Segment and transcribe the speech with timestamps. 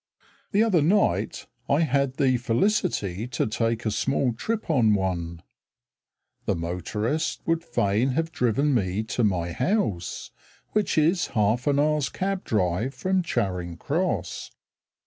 [0.51, 5.43] The other night I had the felicity to take a small trip on one.
[6.47, 10.31] The motorist would fain have driven me to my house,
[10.71, 14.49] Which is half an hour's cab drive from Charing Cross.